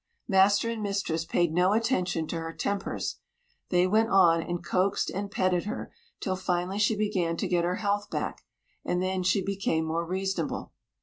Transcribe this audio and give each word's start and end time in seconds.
Master 0.27 0.67
and 0.67 0.81
mistress 0.81 1.25
paid 1.25 1.53
no 1.53 1.73
attention 1.73 2.25
to 2.25 2.39
her 2.39 2.53
tempers. 2.53 3.19
They 3.69 3.85
went 3.85 4.09
on, 4.09 4.41
and 4.41 4.65
coaxed 4.65 5.11
and 5.11 5.29
petted 5.29 5.65
her, 5.65 5.93
till 6.19 6.35
finally 6.35 6.79
she 6.79 6.95
began 6.95 7.37
to 7.37 7.47
get 7.47 7.63
her 7.65 7.75
health 7.75 8.09
back, 8.09 8.41
and 8.83 8.99
then 8.99 9.21
she 9.21 9.43
became 9.45 9.85
more 9.85 10.03
reasonable. 10.03 10.73